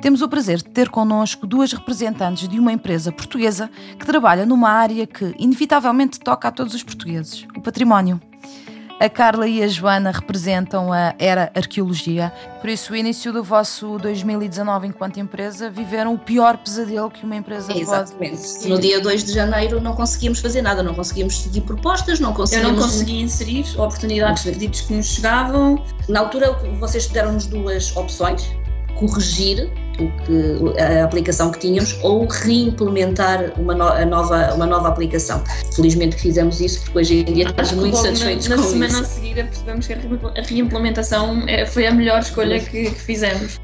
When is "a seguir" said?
39.06-39.34